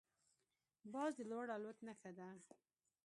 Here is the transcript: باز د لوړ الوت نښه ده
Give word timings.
باز 0.93 1.11
د 1.19 1.21
لوړ 1.31 1.45
الوت 1.55 1.77
نښه 1.87 2.11
ده 2.17 2.29